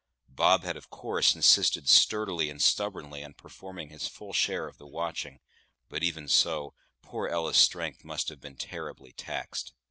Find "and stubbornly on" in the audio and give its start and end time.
2.49-3.35